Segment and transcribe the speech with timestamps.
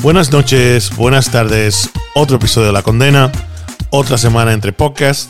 [0.00, 3.32] Buenas noches, buenas tardes, otro episodio de La Condena,
[3.90, 5.28] otra semana entre podcasts,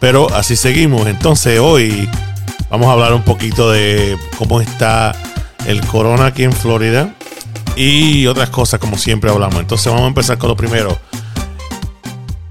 [0.00, 1.06] pero así seguimos.
[1.06, 2.08] Entonces hoy
[2.70, 5.14] vamos a hablar un poquito de cómo está
[5.66, 7.14] el corona aquí en Florida
[7.76, 9.60] y otras cosas como siempre hablamos.
[9.60, 10.98] Entonces vamos a empezar con lo primero.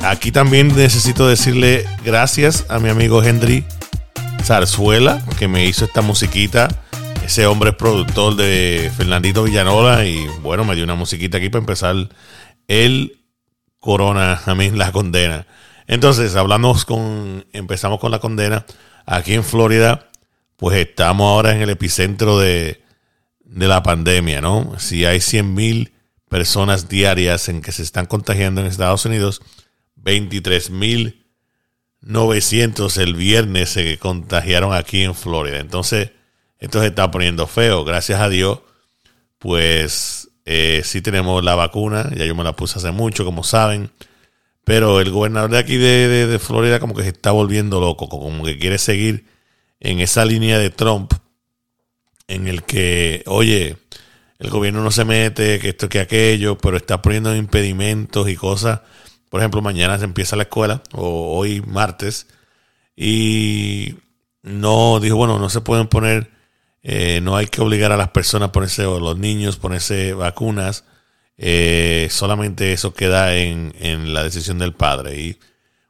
[0.02, 3.66] Aquí también necesito decirle gracias a mi amigo Henry
[4.43, 6.68] Zarzuela que me hizo esta musiquita
[7.26, 11.62] ese hombre es productor de Fernandito Villanola y bueno, me dio una musiquita aquí para
[11.62, 11.95] empezar
[12.68, 13.20] el
[13.80, 15.48] Corona, a mí la condena.
[15.88, 18.66] Entonces, hablamos con, empezamos con la condena
[19.08, 20.12] aquí en Florida,
[20.55, 22.84] pues estamos ahora en el epicentro de,
[23.40, 24.77] de la pandemia, ¿no?
[24.77, 25.94] Si hay 100 mil
[26.30, 29.41] personas diarias en que se están contagiando en Estados Unidos,
[29.96, 31.26] 23 mil
[32.02, 35.57] 900 el viernes se contagiaron aquí en Florida.
[35.57, 36.12] Entonces,
[36.59, 37.84] esto se está poniendo feo.
[37.84, 38.59] Gracias a Dios,
[39.40, 42.10] pues eh, sí tenemos la vacuna.
[42.16, 43.91] Ya yo me la puse hace mucho, como saben.
[44.63, 48.57] Pero el gobernador de aquí de, Florida como que se está volviendo loco, como que
[48.57, 49.27] quiere seguir
[49.79, 51.13] en esa línea de Trump,
[52.27, 53.77] en el que, oye,
[54.40, 58.82] el gobierno no se mete, que esto, que aquello, pero está poniendo impedimentos y cosas.
[59.29, 62.27] Por ejemplo, mañana se empieza la escuela, o hoy martes,
[62.96, 63.96] y
[64.41, 66.31] no, dijo, bueno, no se pueden poner
[66.88, 70.86] eh, no hay que obligar a las personas a ponerse, o los niños, ponerse vacunas.
[71.36, 75.19] Eh, solamente eso queda en, la decisión del padre.
[75.19, 75.40] Y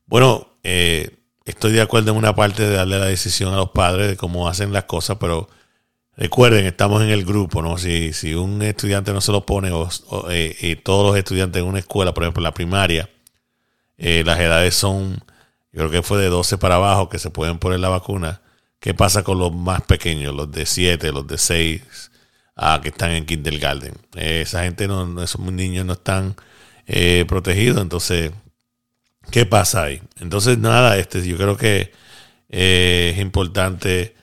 [0.06, 4.08] bueno, eh, estoy de acuerdo en una parte de darle la decisión a los padres
[4.08, 5.50] de cómo hacen las cosas, pero
[6.16, 7.78] recuerden, estamos en el grupo, ¿no?
[7.78, 9.90] Si, si un estudiante no se lo pone, o,
[10.32, 13.10] y todos los estudiantes en una escuela, por ejemplo, en la primaria,
[13.98, 15.16] las edades son,
[15.74, 18.42] yo creo que fue de 12 para abajo que se pueden poner la vacuna
[18.80, 22.12] ¿Qué pasa con los más pequeños, los de 7, los de 6,
[22.56, 23.94] ah, que están en kindergarten?
[24.16, 26.36] esa gente, no, esos niños no están
[26.86, 28.32] eh, protegidos, entonces,
[29.32, 30.02] ¿qué pasa ahí?
[30.20, 31.92] Entonces, nada, este, yo creo que
[32.50, 34.16] eh, es importante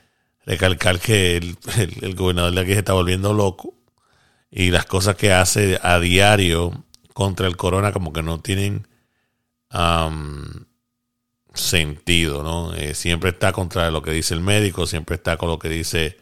[0.47, 3.75] recalcar que el, gobernador de aquí se está volviendo loco
[4.51, 6.85] y las cosas que hace a diario
[7.15, 8.87] contra el corona como que no tienen
[11.55, 12.75] sentido, ¿no?
[12.75, 16.19] Eh, siempre está contra lo que dice el médico, siempre está con lo que dice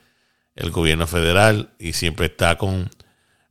[0.57, 2.91] el gobierno federal y siempre está con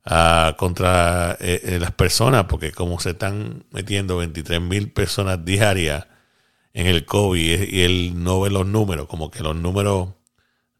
[0.04, 6.06] ah, contra eh, eh, las personas, porque como se están metiendo 23 mil personas diarias
[6.72, 10.10] en el COVID y, él no ve los números, como que los números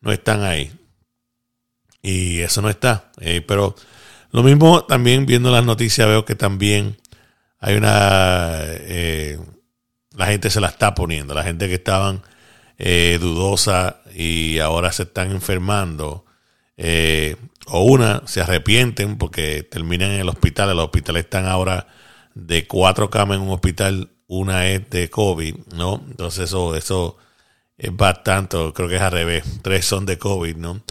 [0.01, 0.73] no están ahí.
[2.03, 3.11] Y eso no está.
[3.47, 3.75] pero
[4.33, 6.97] lo mismo también viendo las noticias veo que también
[7.59, 8.65] hay una
[10.17, 11.35] la gente se la está poniendo.
[11.35, 12.23] La gente que estaban
[12.79, 16.25] eh, dudosa y ahora se están enfermando.
[16.77, 20.75] Eh, o una, se arrepienten porque terminan en el hospital.
[20.77, 21.87] Los hospitales están ahora
[22.35, 26.03] de cuatro camas en un hospital, una es de COVID, ¿no?
[26.09, 27.17] Entonces eso, eso
[27.79, 30.83] es bastante, creo que es al revés, tres son de COVID, ¿no?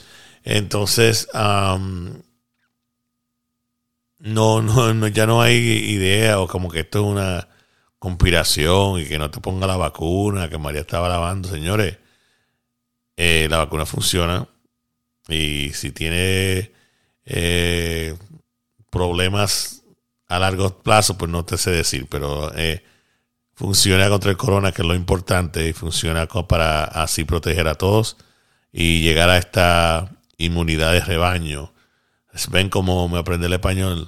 [0.43, 2.21] Entonces, no,
[4.19, 7.47] no, no, ya no hay idea o como que esto es una
[7.99, 11.49] conspiración y que no te ponga la vacuna, que María estaba lavando.
[11.49, 11.97] Señores,
[13.17, 14.47] eh, la vacuna funciona
[15.27, 16.71] y si tiene
[17.25, 18.17] eh,
[18.89, 19.83] problemas
[20.27, 22.83] a largo plazo, pues no te sé decir, pero eh,
[23.53, 28.17] funciona contra el corona, que es lo importante, y funciona para así proteger a todos
[28.71, 31.73] y llegar a esta inmunidad de rebaño.
[32.51, 34.07] Ven cómo me aprende el español,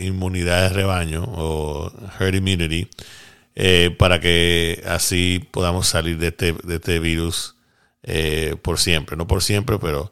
[0.00, 2.88] inmunidad de rebaño o herd immunity
[3.54, 7.56] eh, para que así podamos salir de este, de este virus
[8.02, 10.10] eh, por siempre, no por siempre, pero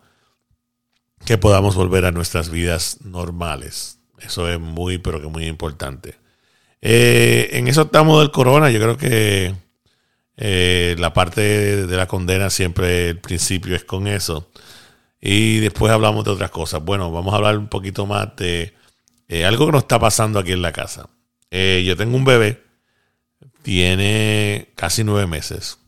[1.24, 3.98] que podamos volver a nuestras vidas normales.
[4.20, 6.16] Eso es muy, pero que muy importante.
[6.82, 8.70] Eh, en eso estamos del corona.
[8.70, 9.54] Yo creo que
[10.98, 14.50] la parte de, la condena siempre el principio es con eso.
[15.20, 16.82] Y después hablamos de otras cosas.
[16.84, 18.74] Bueno, vamos a hablar un poquito más de
[19.46, 21.08] algo que nos está pasando aquí en la casa.
[21.50, 22.70] yo tengo un bebé
[23.62, 25.78] tiene casi nueve meses.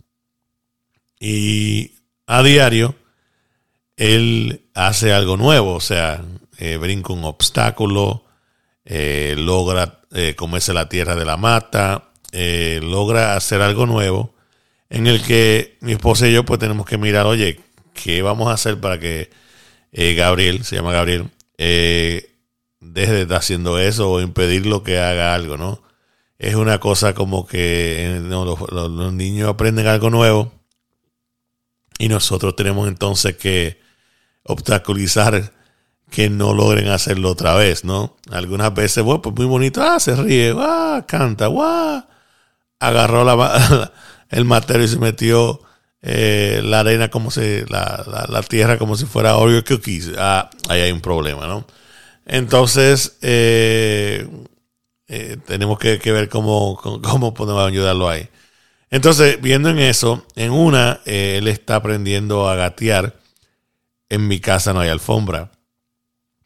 [1.18, 1.92] Y
[2.26, 2.94] a diario,
[3.96, 6.24] él hace algo nuevo, o sea,
[6.58, 8.24] eh, brinca un obstáculo,
[8.84, 14.34] eh, logra eh, comerse la tierra de la mata, logra hacer algo nuevo
[14.88, 17.60] en el que mi esposa y yo pues tenemos que mirar, oye,
[17.94, 19.30] ¿qué vamos a hacer para que
[19.92, 21.28] Gabriel, se llama Gabriel,
[22.82, 25.82] deje de estar haciendo eso o impedirlo que haga algo, ¿no?
[26.43, 30.52] es una cosa como que los, niños aprenden algo nuevo
[32.00, 33.81] y nosotros tenemos entonces que
[34.43, 35.52] obstaculizar
[36.11, 38.17] que no logren hacerlo otra vez, ¿no?
[38.32, 42.08] Algunas veces, bueno, pues muy bonito, ah, se ríe, ah, canta, ah,
[42.81, 43.93] agarró la,
[44.31, 45.61] el matero y se metió
[46.02, 50.11] eh, la arena como si, la, tierra como si fuera Oreo cookies.
[50.19, 51.64] Ah, ahí hay un problema, ¿no?
[52.26, 54.28] Entonces, eh,
[55.08, 58.28] eh, tenemos que, ver cómo, cómo podemos ayudarlo ahí.
[58.90, 63.16] Entonces, viendo en eso, en una, él está aprendiendo a gatear.
[64.08, 65.50] En mi casa no hay alfombra.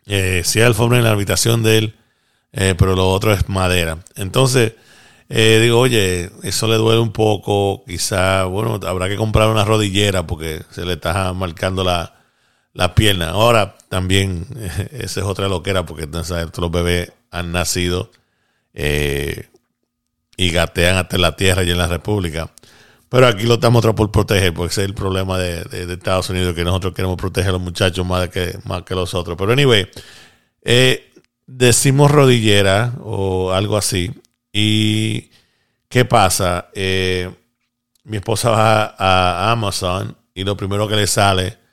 [0.07, 1.95] sí hay alfombra en la habitación de él,
[2.53, 3.99] pero lo otro es madera.
[4.15, 4.75] Entonces,
[5.29, 10.25] eh, digo, oye, eso le duele un poco, quizá, bueno, habrá que comprar una rodillera
[10.27, 12.15] porque se le está marcando la,
[12.77, 13.31] la pierna.
[13.31, 14.47] Ahora también,
[14.93, 18.11] esa es otra loquera porque todos los bebés han nacido
[18.75, 19.49] eh,
[20.37, 22.51] y gatean hasta la tierra y en la República.
[23.09, 26.55] Pero aquí lo estamos tratando por proteger, porque ese es el problema de, Estados Unidos,
[26.55, 29.37] que nosotros queremos proteger a los muchachos más que, más que los otros.
[29.39, 29.89] Pero anyway,
[30.63, 31.13] eh,
[31.47, 34.11] decimos rodillera o algo así,
[34.53, 35.31] y
[35.89, 36.69] ¿qué pasa?
[36.75, 37.31] Eh,
[38.05, 41.66] mi esposa va a Amazon y lo primero que le sale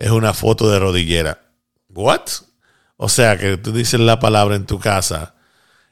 [0.00, 1.42] es una foto de rodillera.
[1.88, 2.22] ¿What?
[2.96, 5.36] O sea, que tú dices la palabra en tu casa.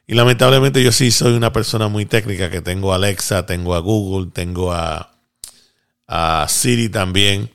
[0.09, 3.79] Y lamentablemente yo sí soy una persona muy técnica, que tengo a Alexa, tengo a
[3.79, 5.13] Google, tengo a,
[6.09, 7.53] a Siri también.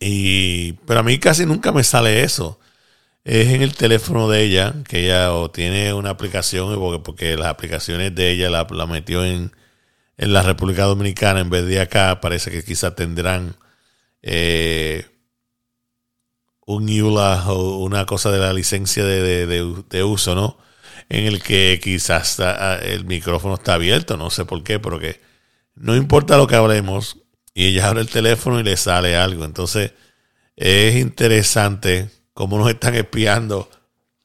[0.00, 2.58] Y, pero a mí casi nunca me sale eso
[3.24, 7.48] es en el teléfono de ella, que ella o tiene una aplicación, porque, porque las
[7.48, 9.52] aplicaciones de ella la, metió en,
[10.16, 13.56] en, la República Dominicana en vez de acá, parece que quizás tendrán
[14.22, 15.06] eh,
[16.66, 20.58] un EULA o una cosa de la licencia de, de, uso, ¿no?
[21.08, 22.38] En el que quizás
[22.82, 25.20] el micrófono está abierto, no sé por qué, pero que
[25.74, 27.18] no importa lo que hablemos,
[27.54, 29.44] y ella abre el teléfono y le sale algo.
[29.44, 29.92] Entonces,
[30.56, 33.68] es interesante cómo nos están espiando,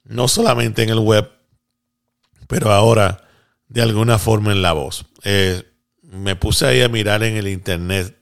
[0.03, 1.29] no solamente en el web,
[2.47, 3.27] pero ahora
[3.67, 5.05] de alguna forma en la voz.
[5.23, 5.63] Eh,
[6.01, 8.16] me puse ahí a mirar en el internet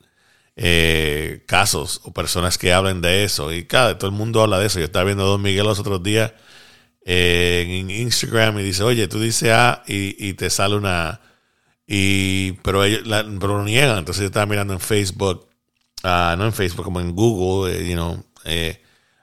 [0.56, 4.68] eh, casos o personas que hablan de eso y cada todo el mundo habla de
[4.68, 4.80] eso.
[4.80, 6.34] Yo estaba viendo a Don Miguel los otros días
[7.06, 11.22] eh, en Instagram y dice, oye, tú dices A y, te sale una...
[11.88, 14.00] Y, pero ellos pero lo niegan.
[14.00, 15.48] Entonces yo estaba mirando en Facebook,
[16.04, 18.25] ah, no en Facebook, como en Google, you know,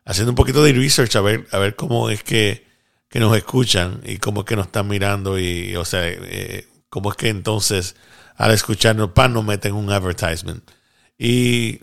[0.04, 2.70] haciendo un poquito de research a ver, a ver cómo es que,
[3.14, 7.16] nos escuchan y cómo es que nos están mirando y, o sea, eh, cómo es
[7.16, 7.94] que entonces
[8.36, 10.62] al escucharnos, pan, nos meten un advertisement.
[11.24, 11.80] Y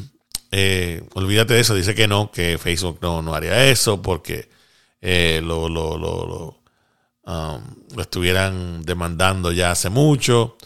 [0.50, 4.48] eh, olvídate de eso, dice que no, que Facebook no, no haría eso porque
[5.00, 6.62] eh, lo, lo, lo,
[7.24, 7.62] um,
[7.94, 10.56] lo estuvieran demandando ya hace mucho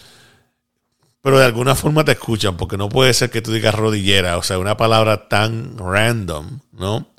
[1.24, 4.42] pero de alguna forma te escuchan, porque no puede ser que tú digas rodillera, o
[4.42, 7.14] sea, una palabra tan random, ¿no?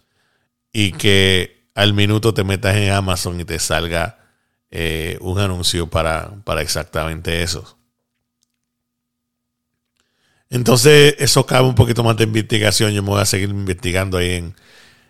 [0.71, 4.19] Y que al minuto te metas en Amazon y te salga
[4.69, 7.74] eh, un anuncio para, para exactamente eso.
[10.49, 12.91] Entonces, eso cabe un poquito más de investigación.
[12.93, 14.53] Yo me voy a seguir investigando ahí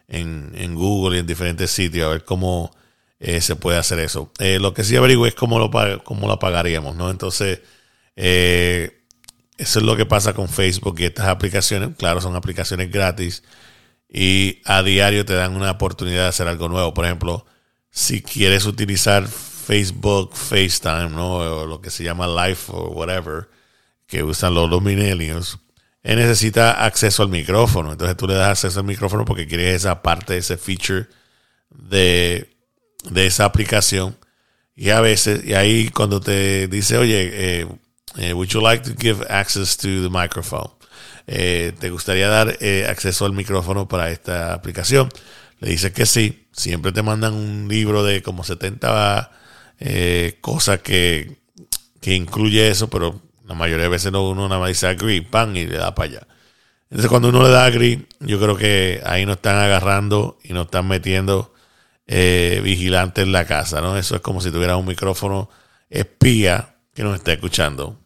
[0.08, 2.72] en, Google y en diferentes sitios a ver cómo
[3.20, 4.32] eh, se puede hacer eso.
[4.40, 5.72] Eh, lo que sí averigüe es cómo lo,
[6.04, 7.12] cómo lo pagaríamos, ¿no?
[7.12, 7.62] Entonces,
[8.16, 9.02] eh,
[9.58, 11.96] eso es lo que pasa con Facebook y estas aplicaciones.
[11.98, 13.44] Claro, son aplicaciones gratis
[14.10, 16.94] y a diario te dan una oportunidad de hacer algo nuevo.
[16.94, 17.46] Por ejemplo,
[17.92, 21.38] si quieres utilizar Facebook FaceTime, ¿no?
[21.38, 23.50] O lo que se llama Live o whatever,
[24.08, 24.82] que usan los, los
[26.06, 27.92] él necesita acceso al micrófono.
[27.92, 31.08] Entonces tú le das acceso al micrófono porque quieres esa parte, ese feature
[31.72, 32.56] de,
[33.10, 34.16] de esa aplicación.
[34.76, 37.68] Y a veces, y ahí cuando te dice, oye, eh,
[38.18, 40.70] eh, would you like to give access to the microphone?
[41.26, 45.10] Eh, ¿Te gustaría dar eh, acceso al micrófono para esta aplicación?
[45.60, 46.48] Le dice que sí.
[46.52, 49.32] Siempre te mandan un libro de como 70
[50.40, 51.40] cosas que,
[52.00, 55.66] que incluye eso, pero la mayoría de veces uno nada más dice agree, pan, y
[55.66, 56.28] le da para allá.
[56.90, 60.66] Entonces cuando uno le da agree, yo creo que ahí nos están agarrando y nos
[60.66, 61.54] están metiendo
[62.08, 63.98] vigilantes en la casa, ¿no?
[63.98, 65.50] Eso es como si tuviera un micrófono
[65.90, 68.00] espía que nos está escuchando.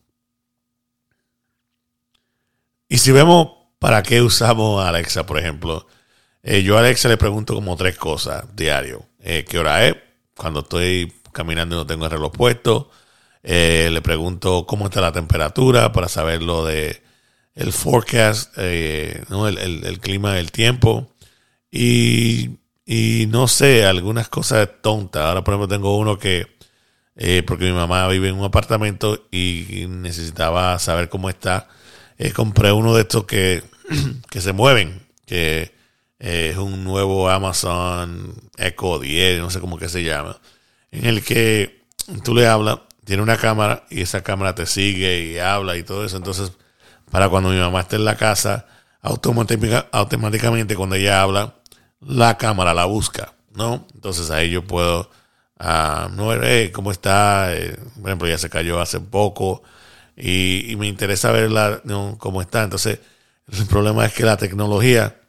[2.87, 5.87] Y si vemos para qué usamos a Alexa, por ejemplo,
[6.41, 9.05] eh, yo a Alexa le pregunto como tres cosas diario.
[9.19, 9.95] Eh, ¿Qué hora es?
[10.35, 12.89] Cuando estoy caminando y no tengo el reloj puesto.
[13.51, 17.01] Eh, le pregunto cómo está la temperatura para saber lo de
[17.55, 18.55] el forecast,
[19.29, 19.47] ¿no?
[19.47, 21.09] el, clima del tiempo.
[21.71, 25.23] Y, y, no sé, algunas cosas tontas.
[25.23, 26.45] Ahora, por ejemplo, tengo uno que,
[27.47, 31.67] porque mi mamá vive en un apartamento y necesitaba saber cómo está
[32.19, 33.63] eh, compré uno de estos que,
[34.29, 35.73] que se mueven, que
[36.19, 40.39] es un nuevo Amazon Echo 10, no sé cómo que se llama,
[40.91, 41.85] en el que
[42.25, 42.79] tú le hablas,
[43.09, 46.15] tiene una cámara y esa cámara te sigue y habla y todo eso.
[46.15, 46.51] Entonces,
[47.09, 48.67] para cuando mi mamá esté en la casa,
[49.01, 51.55] automáticamente cuando ella habla,
[52.01, 53.87] la cámara la busca, ¿no?
[53.95, 55.09] Entonces ahí yo puedo,
[55.59, 57.51] uh, no ver, ¿cómo está?
[57.55, 59.63] Eh, por ejemplo, ya se cayó hace poco
[60.15, 61.81] y, me interesa verla,
[62.19, 62.61] ¿Cómo está?
[62.61, 62.99] Entonces,
[63.51, 65.19] el problema es que la tecnología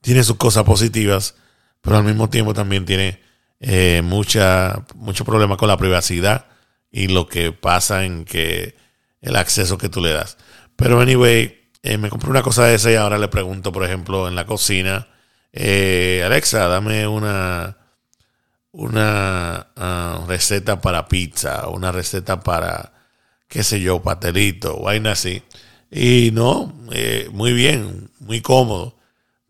[0.00, 1.36] tiene sus cosas positivas,
[1.82, 3.27] pero al mismo tiempo también tiene
[3.60, 6.46] eh, mucha, mucho problema con la privacidad
[6.90, 8.76] y lo que pasa en que
[9.20, 10.38] el acceso que tú le das.
[10.76, 14.28] Pero anyway, eh, me compré una cosa de esa y ahora le pregunto, por ejemplo,
[14.28, 15.08] en la cocina,
[15.52, 17.78] eh, Alexa, dame una,
[18.72, 22.92] una ah, receta para pizza, una receta para,
[23.48, 25.42] qué sé yo, pastelito, vaina así.
[25.90, 26.74] Y no,
[27.32, 28.96] muy bien, muy cómodo.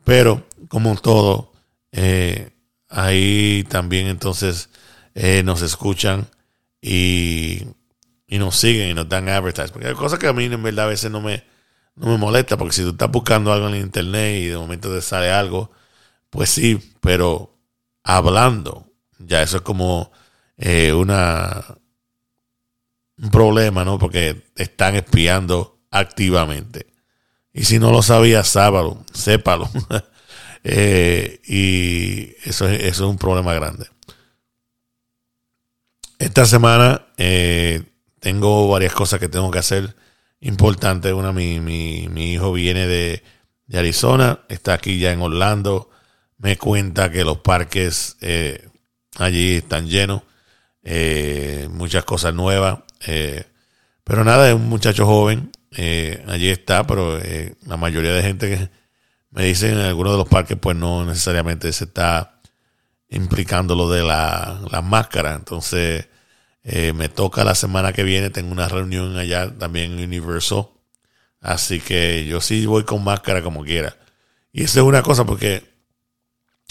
[0.04, 1.52] Pero, como todo,
[1.92, 2.50] eh,
[2.88, 4.70] ahí también entonces
[5.14, 6.28] eh, nos escuchan
[6.80, 7.66] y,
[8.28, 9.72] nos siguen y nos dan advertising.
[9.72, 11.44] Porque hay cosas que a mí en verdad a veces no me,
[11.96, 15.02] no me molesta, porque si tú estás buscando algo en internet y de momento te
[15.02, 15.70] sale algo,
[16.30, 17.56] pues sí, pero
[18.02, 20.12] hablando, ya eso es como
[20.56, 21.64] eh, una
[23.20, 23.98] un problema, ¿no?
[23.98, 26.86] Porque están espiando activamente.
[27.52, 29.68] Y si no lo sabía, sábalo, sépalo.
[30.64, 33.86] Eh, y eso es, eso es un problema grande.
[36.18, 37.82] Esta semana eh,
[38.20, 39.96] tengo varias cosas que tengo que hacer
[40.40, 41.12] importantes.
[41.12, 43.22] Una, mi, mi, hijo viene de,
[43.72, 45.90] Arizona, está aquí ya en Orlando.
[46.38, 48.68] Me cuenta que los parques eh,
[49.16, 50.22] allí están llenos,
[51.70, 52.80] muchas cosas nuevas.
[54.04, 58.48] pero nada, es un muchacho joven eh, allí está, pero eh, la mayoría de gente
[58.48, 58.70] que
[59.30, 62.40] me dicen en algunos de los parques, pues no necesariamente se está
[63.08, 65.34] implicando lo de la, la máscara.
[65.34, 66.08] Entonces,
[66.62, 70.68] eh, me toca la semana que viene, tengo una reunión allá también en Universal.
[71.40, 73.96] Así que yo sí voy con máscara como quiera.
[74.52, 75.64] Y eso es una cosa porque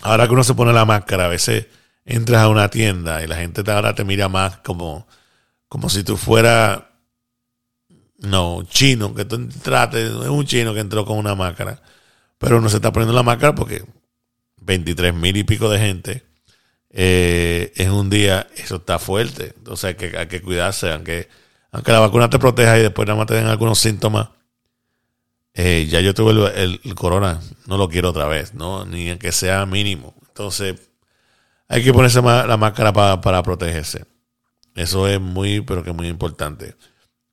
[0.01, 1.67] ahora que uno se pone la máscara, a veces
[2.05, 5.07] entras a una tienda y la gente ahora te mira más como,
[5.67, 6.83] como si tú fueras
[8.19, 11.81] no, chino, que tú trates, es un chino que entró con una máscara.
[12.37, 13.83] Pero no se está poniendo la máscara porque
[14.57, 16.23] 23 mil y pico de gente
[16.89, 19.53] eh, en un día, eso está fuerte.
[19.57, 21.29] Entonces hay que, cuidarse, aunque,
[21.71, 24.29] aunque la vacuna te proteja y después nada más te den algunos síntomas.
[25.53, 28.85] Eh, ya yo tuve el, corona, no lo quiero otra vez, ¿no?
[28.85, 30.13] Ni aunque sea mínimo.
[30.27, 30.75] Entonces,
[31.67, 34.05] hay que ponerse la máscara para, para protegerse.
[34.75, 36.75] Eso es muy, pero que muy importante.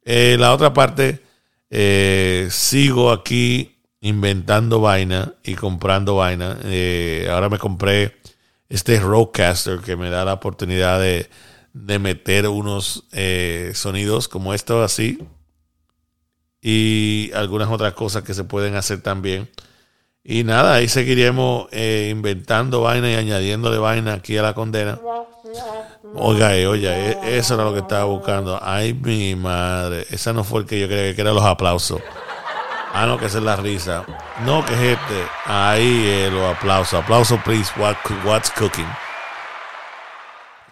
[0.03, 1.23] Eh, la otra parte,
[1.69, 3.74] eh, sigo aquí
[4.05, 6.59] inventando vaina y comprando vaina.
[6.65, 8.17] Eh, ahora me compré
[8.69, 11.29] este Rodecaster que me da la oportunidad de,
[11.73, 13.05] de meter unos
[13.75, 15.19] sonidos como esto así
[16.61, 19.51] y algunas otras cosas que se pueden hacer también.
[20.23, 24.99] Y nada, ahí seguiremos inventando vaina y añadiéndole vaina aquí a la condena.
[26.17, 28.59] Oiga, eh, eh, eso era lo que estaba buscando.
[28.63, 30.07] Ay, mi madre.
[30.11, 32.01] Esa no fue el que yo creía que eran los aplausos.
[32.97, 34.07] Ah, no, que es la risa.
[34.47, 35.27] No, que es este.
[35.47, 37.03] Ahí eh, los aplausos.
[37.03, 37.73] Aplausos, please.
[37.77, 38.87] What, what's cooking?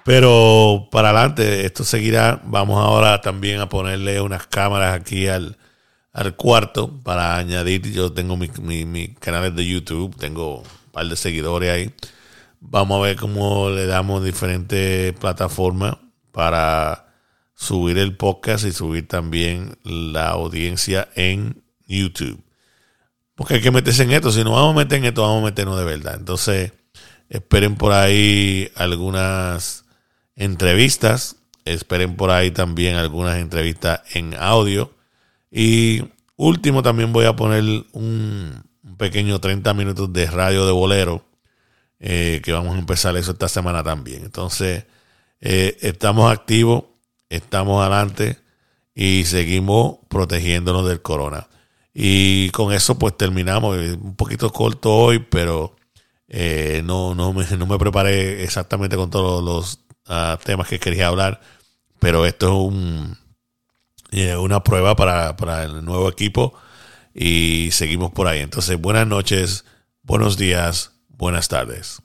[0.05, 2.41] Pero para adelante, esto seguirá.
[2.45, 5.59] Vamos ahora también a ponerle unas cámaras aquí al,
[6.13, 7.93] al cuarto para añadir.
[7.93, 11.93] Yo tengo mis mi, mi canales de YouTube, tengo un par de seguidores ahí.
[12.61, 15.97] Vamos a ver cómo le damos diferentes plataformas
[16.31, 17.09] para
[17.57, 22.43] subir el podcast y subir también la audiencia en YouTube.
[23.35, 24.31] Porque hay que meterse en esto.
[24.31, 26.15] Si no vamos a meter en esto, vamos a meternos de verdad.
[26.17, 26.73] Entonces,
[27.29, 29.85] esperen por ahí algunas
[30.37, 31.37] entrevistas.
[31.65, 34.93] Esperen por ahí también algunas entrevistas en audio.
[35.51, 36.03] Y
[36.37, 37.63] último, también voy a poner
[37.93, 38.63] un,
[38.97, 41.25] pequeño 30 minutos de radio de bolero
[41.99, 44.25] eh, que vamos a empezar eso esta semana también.
[44.25, 44.85] Entonces,
[45.41, 46.85] eh, estamos activos,
[47.29, 48.39] estamos adelante
[48.95, 51.49] y seguimos protegiéndonos del corona.
[51.95, 55.77] Y con eso pues terminamos, eh, un poquito corto hoy, pero
[56.85, 61.41] no, no, me, no me preparé exactamente con todos los ah, temas que quería hablar,
[62.01, 63.19] pero esto es un,
[64.41, 66.55] una prueba para, para el nuevo equipo
[67.15, 68.41] y seguimos por ahí.
[68.41, 69.65] Entonces, buenas noches,
[70.03, 72.03] buenos días Buenas tardes.